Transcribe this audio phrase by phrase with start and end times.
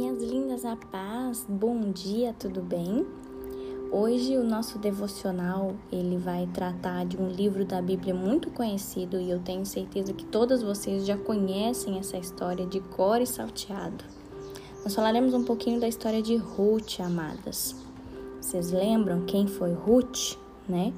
[0.00, 1.44] minhas lindas a paz.
[1.46, 3.06] Bom dia, tudo bem?
[3.92, 9.30] Hoje o nosso devocional, ele vai tratar de um livro da Bíblia muito conhecido e
[9.30, 14.02] eu tenho certeza que todas vocês já conhecem essa história de cor e salteado.
[14.82, 17.76] Nós falaremos um pouquinho da história de Ruth, amadas.
[18.40, 20.94] Vocês lembram quem foi Ruth, né?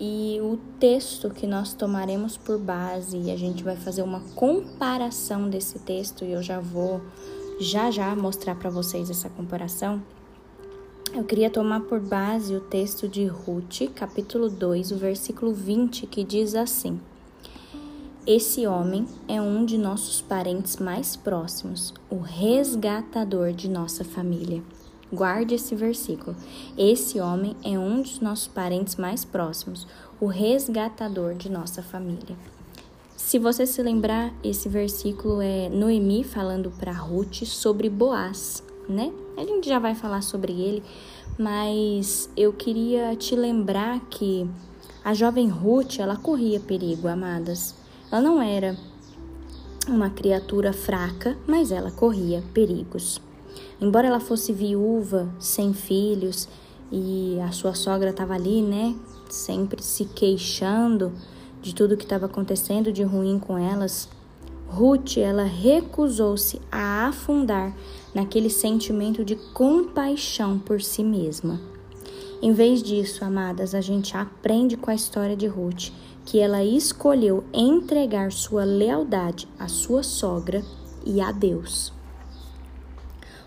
[0.00, 5.48] E o texto que nós tomaremos por base, e a gente vai fazer uma comparação
[5.48, 7.00] desse texto, e eu já vou
[7.60, 10.00] já já mostrar para vocês essa comparação,
[11.12, 16.22] eu queria tomar por base o texto de Ruth, capítulo 2, o versículo 20, que
[16.22, 17.00] diz assim:
[18.26, 24.62] Esse homem é um de nossos parentes mais próximos, o resgatador de nossa família.
[25.10, 26.36] Guarde esse versículo.
[26.76, 29.86] Esse homem é um dos nossos parentes mais próximos,
[30.20, 32.36] o resgatador de nossa família.
[33.28, 39.12] Se você se lembrar, esse versículo é Noemi falando para Ruth sobre Boaz, né?
[39.36, 40.82] A gente já vai falar sobre ele,
[41.38, 44.48] mas eu queria te lembrar que
[45.04, 47.74] a jovem Ruth, ela corria perigo, amadas.
[48.10, 48.74] Ela não era
[49.86, 53.20] uma criatura fraca, mas ela corria perigos.
[53.78, 56.48] Embora ela fosse viúva, sem filhos,
[56.90, 58.96] e a sua sogra estava ali, né,
[59.28, 61.12] sempre se queixando,
[61.60, 64.08] de tudo que estava acontecendo de ruim com elas,
[64.68, 67.74] Ruth ela recusou-se a afundar
[68.14, 71.60] naquele sentimento de compaixão por si mesma.
[72.40, 75.90] Em vez disso, amadas, a gente aprende com a história de Ruth
[76.24, 80.62] que ela escolheu entregar sua lealdade à sua sogra
[81.04, 81.92] e a Deus.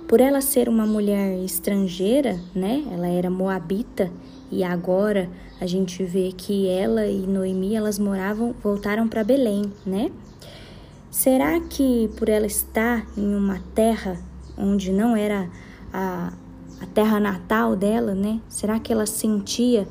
[0.08, 2.84] Por ela ser uma mulher estrangeira, né?
[2.92, 4.12] Ela era moabita
[4.52, 10.12] e agora a gente vê que ela e Noemi elas moravam, voltaram para Belém, né?
[11.10, 14.20] Será que por ela estar em uma terra
[14.58, 15.50] onde não era
[15.94, 16.34] a,
[16.82, 18.42] a terra natal dela, né?
[18.50, 19.88] Será que ela sentia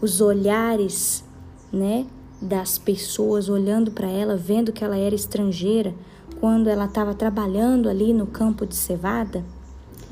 [0.00, 1.24] os olhares,
[1.72, 2.06] né,
[2.40, 5.94] das pessoas olhando para ela, vendo que ela era estrangeira,
[6.40, 9.44] quando ela estava trabalhando ali no campo de cevada?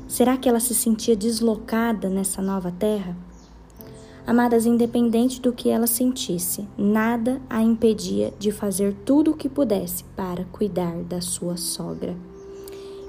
[0.07, 3.15] Será que ela se sentia deslocada nessa nova terra?
[4.25, 10.05] Amadas, independente do que ela sentisse, nada a impedia de fazer tudo o que pudesse
[10.15, 12.15] para cuidar da sua sogra.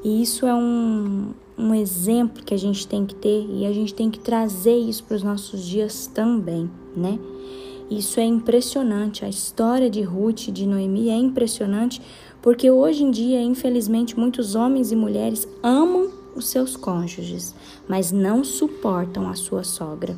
[0.03, 3.95] E isso é um, um exemplo que a gente tem que ter e a gente
[3.95, 7.17] tem que trazer isso para os nossos dias também, né?
[7.89, 9.25] Isso é impressionante.
[9.25, 12.03] A história de Ruth e de Noemi é impressionante
[12.43, 17.55] porque hoje em dia, infelizmente, muitos homens e mulheres amam os seus cônjuges,
[17.89, 20.17] mas não suportam a sua sogra.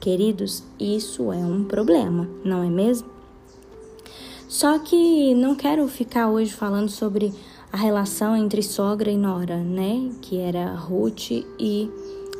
[0.00, 3.08] Queridos, isso é um problema, não é mesmo?
[4.48, 7.32] Só que não quero ficar hoje falando sobre
[7.72, 10.10] a relação entre sogra e nora, né?
[10.22, 11.90] Que era Ruth e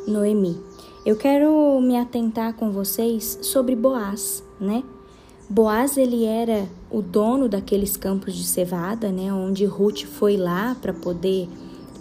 [0.07, 0.57] Noemi.
[1.05, 4.83] Eu quero me atentar com vocês sobre Boaz, né?
[5.49, 9.31] Boaz ele era o dono daqueles campos de cevada, né?
[9.33, 11.47] Onde Ruth foi lá para poder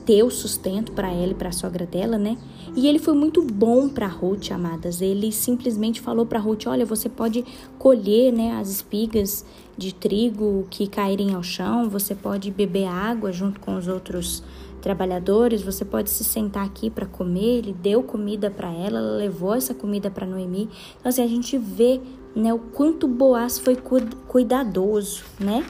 [0.06, 2.38] ter sustento para ela e para a sogra dela, né?
[2.76, 5.02] E ele foi muito bom para Ruth, amadas.
[5.02, 7.44] Ele simplesmente falou para Ruth: "Olha, você pode
[7.78, 9.44] colher, né, as espigas
[9.76, 14.42] de trigo que caírem ao chão, você pode beber água junto com os outros
[14.80, 17.58] trabalhadores, você pode se sentar aqui para comer".
[17.58, 20.68] Ele deu comida para ela, ela levou essa comida para Noemi.
[21.00, 22.00] Então assim, a gente vê,
[22.34, 23.76] né, o quanto Boaz foi
[24.28, 25.66] cuidadoso, né?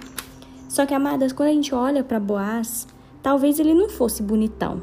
[0.68, 2.86] Só que, amadas, quando a gente olha para Boaz,
[3.26, 4.80] Talvez ele não fosse bonitão,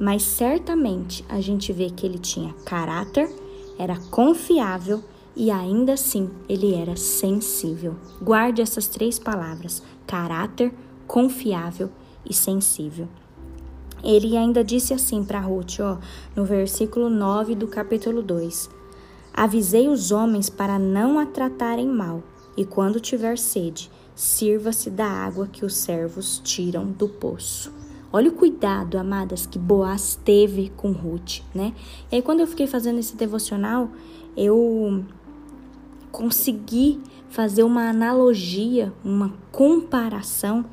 [0.00, 3.30] mas certamente a gente vê que ele tinha caráter,
[3.78, 5.04] era confiável
[5.36, 7.94] e ainda assim ele era sensível.
[8.18, 10.72] Guarde essas três palavras: caráter,
[11.06, 11.90] confiável
[12.24, 13.08] e sensível.
[14.02, 15.98] Ele ainda disse assim para Ruth, ó,
[16.34, 18.70] no versículo 9 do capítulo 2:
[19.34, 22.22] Avisei os homens para não a tratarem mal,
[22.56, 27.70] e quando tiver sede, sirva-se da água que os servos tiram do poço.
[28.10, 31.74] Olha o cuidado, amadas, que Boaz teve com Ruth, né?
[32.10, 33.90] E aí, quando eu fiquei fazendo esse devocional,
[34.34, 35.04] eu
[36.10, 36.98] consegui
[37.28, 40.64] fazer uma analogia, uma comparação,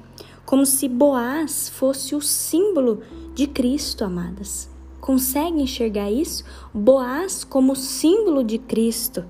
[0.45, 3.01] como se Boaz fosse o símbolo
[3.35, 4.69] de Cristo, amadas.
[5.01, 6.45] Consegue enxergar isso?
[6.73, 9.25] Boaz como símbolo de Cristo,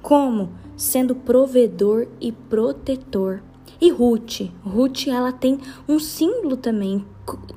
[0.00, 3.42] como sendo provedor e protetor.
[3.80, 5.58] E Ruth, Ruth ela tem
[5.88, 7.04] um símbolo também,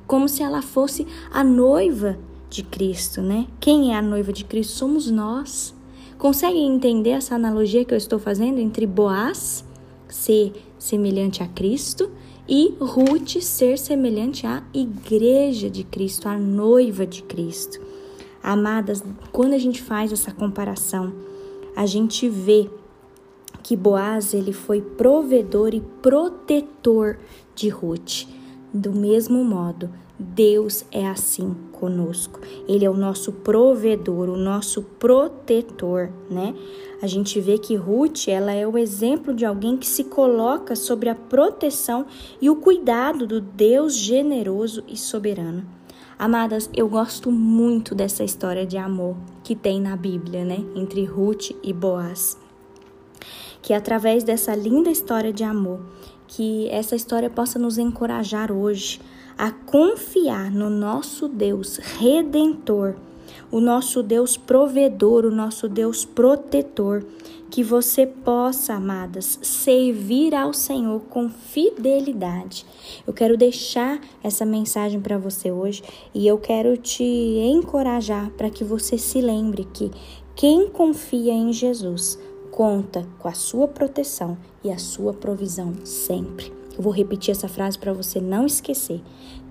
[0.06, 3.46] como se ela fosse a noiva de Cristo, né?
[3.58, 4.74] Quem é a noiva de Cristo?
[4.74, 5.74] Somos nós.
[6.18, 9.64] Conseguem entender essa analogia que eu estou fazendo entre Boaz,
[10.08, 12.10] ser semelhante a Cristo
[12.48, 17.80] e Ruth ser semelhante à igreja de Cristo, à noiva de Cristo.
[18.42, 21.12] Amadas, quando a gente faz essa comparação,
[21.74, 22.68] a gente vê
[23.62, 27.18] que Boaz ele foi provedor e protetor
[27.54, 28.26] de Ruth.
[28.72, 32.40] Do mesmo modo, Deus é assim conosco.
[32.68, 36.54] Ele é o nosso provedor, o nosso protetor, né?
[37.02, 41.08] A gente vê que Ruth, ela é o exemplo de alguém que se coloca sobre
[41.08, 42.06] a proteção
[42.40, 45.66] e o cuidado do Deus generoso e soberano.
[46.16, 51.50] Amadas, eu gosto muito dessa história de amor que tem na Bíblia, né, entre Ruth
[51.64, 52.38] e Boaz.
[53.62, 55.80] Que através dessa linda história de amor,
[56.26, 59.00] que essa história possa nos encorajar hoje
[59.38, 62.96] a confiar no nosso Deus redentor,
[63.50, 67.04] o nosso Deus provedor, o nosso Deus protetor,
[67.50, 72.64] que você possa, amadas, servir ao Senhor com fidelidade.
[73.06, 75.82] Eu quero deixar essa mensagem para você hoje
[76.14, 79.90] e eu quero te encorajar para que você se lembre que
[80.34, 82.18] quem confia em Jesus
[82.52, 86.52] conta com a sua proteção e a sua provisão sempre.
[86.76, 89.00] Eu vou repetir essa frase para você não esquecer.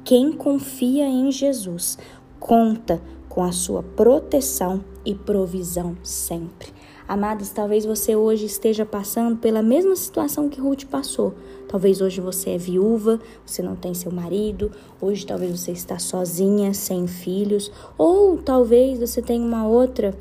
[0.06, 1.98] Quem confia em Jesus
[2.40, 6.70] conta com a sua proteção e provisão sempre.
[7.08, 11.34] Amados, talvez você hoje esteja passando pela mesma situação que Ruth passou.
[11.68, 14.72] Talvez hoje você é viúva, você não tem seu marido,
[15.02, 20.16] hoje talvez você está sozinha, sem filhos, ou talvez você tenha uma outra,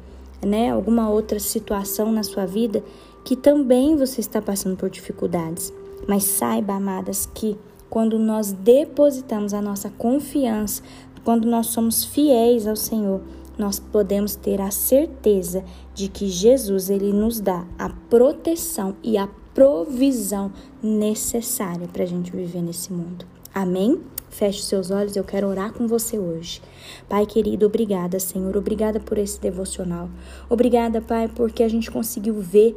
[0.44, 2.82] né, alguma outra situação na sua vida
[3.25, 5.72] que também você está passando por dificuldades.
[6.08, 7.56] Mas saiba, amadas, que
[7.88, 10.82] quando nós depositamos a nossa confiança,
[11.25, 13.20] quando nós somos fiéis ao Senhor,
[13.58, 15.62] nós podemos ter a certeza
[15.94, 20.50] de que Jesus ele nos dá a proteção e a provisão
[20.82, 23.26] necessária para a gente viver nesse mundo.
[23.54, 24.00] Amém?
[24.31, 26.62] Feche seus olhos, eu quero orar com você hoje.
[27.09, 28.56] Pai querido, obrigada, Senhor.
[28.56, 30.09] Obrigada por esse devocional.
[30.49, 32.77] Obrigada, Pai, porque a gente conseguiu ver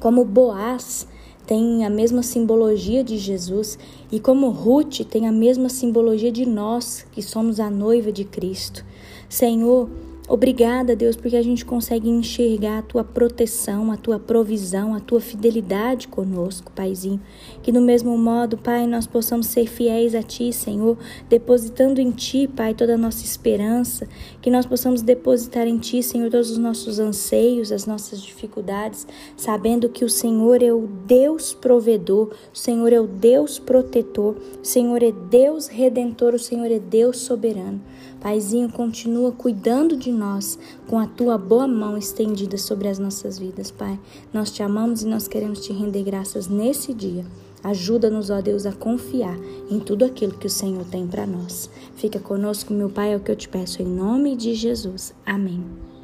[0.00, 1.06] como Boaz
[1.46, 3.78] tem a mesma simbologia de Jesus
[4.10, 8.84] e como Ruth tem a mesma simbologia de nós, que somos a noiva de Cristo.
[9.28, 9.88] Senhor,
[10.28, 15.20] Obrigada, Deus, porque a gente consegue enxergar a tua proteção, a tua provisão, a tua
[15.20, 17.20] fidelidade conosco, Paizinho.
[17.62, 22.48] Que do mesmo modo, Pai, nós possamos ser fiéis a Ti, Senhor, depositando em Ti,
[22.48, 24.08] Pai, toda a nossa esperança.
[24.42, 29.06] Que nós possamos depositar em Ti, Senhor, todos os nossos anseios, as nossas dificuldades,
[29.36, 34.66] sabendo que o Senhor é o Deus provedor, o Senhor é o Deus protetor, o
[34.66, 37.80] Senhor é Deus redentor, o Senhor é Deus soberano.
[38.20, 43.70] Paizinho, continua cuidando de nós com a tua boa mão estendida sobre as nossas vidas,
[43.70, 43.98] Pai.
[44.32, 47.24] Nós te amamos e nós queremos te render graças nesse dia.
[47.62, 49.36] Ajuda-nos, ó Deus, a confiar
[49.70, 51.68] em tudo aquilo que o Senhor tem para nós.
[51.96, 55.12] Fica conosco, meu Pai, é o que eu te peço em nome de Jesus.
[55.24, 55.95] Amém.